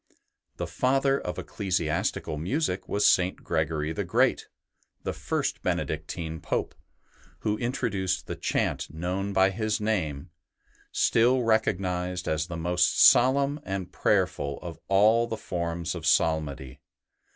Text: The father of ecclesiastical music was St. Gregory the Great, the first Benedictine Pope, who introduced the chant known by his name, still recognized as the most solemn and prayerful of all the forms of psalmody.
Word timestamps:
The 0.57 0.65
father 0.65 1.19
of 1.21 1.37
ecclesiastical 1.37 2.35
music 2.35 2.89
was 2.89 3.05
St. 3.05 3.43
Gregory 3.43 3.93
the 3.93 4.03
Great, 4.03 4.47
the 5.03 5.13
first 5.13 5.61
Benedictine 5.61 6.39
Pope, 6.41 6.73
who 7.41 7.55
introduced 7.59 8.25
the 8.25 8.35
chant 8.35 8.91
known 8.91 9.31
by 9.31 9.51
his 9.51 9.79
name, 9.79 10.31
still 10.91 11.43
recognized 11.43 12.27
as 12.27 12.47
the 12.47 12.57
most 12.57 12.99
solemn 12.99 13.59
and 13.61 13.91
prayerful 13.93 14.57
of 14.63 14.79
all 14.87 15.27
the 15.27 15.37
forms 15.37 15.93
of 15.93 16.07
psalmody. 16.07 16.79